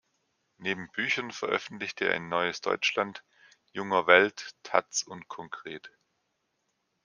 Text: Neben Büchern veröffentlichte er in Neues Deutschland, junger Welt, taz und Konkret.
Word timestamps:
Neben 0.57 0.89
Büchern 0.91 1.29
veröffentlichte 1.29 2.05
er 2.05 2.15
in 2.15 2.27
Neues 2.27 2.59
Deutschland, 2.61 3.23
junger 3.71 4.07
Welt, 4.07 4.55
taz 4.63 5.03
und 5.03 5.27
Konkret. 5.27 5.91